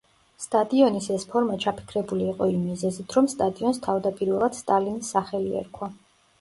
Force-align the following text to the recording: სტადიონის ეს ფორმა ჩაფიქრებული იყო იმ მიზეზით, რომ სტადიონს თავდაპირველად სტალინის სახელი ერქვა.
სტადიონის 0.43 1.09
ეს 1.15 1.25
ფორმა 1.33 1.57
ჩაფიქრებული 1.65 2.25
იყო 2.33 2.49
იმ 2.55 2.65
მიზეზით, 2.71 3.15
რომ 3.19 3.29
სტადიონს 3.37 3.83
თავდაპირველად 3.87 4.61
სტალინის 4.65 5.15
სახელი 5.17 5.57
ერქვა. 5.65 5.95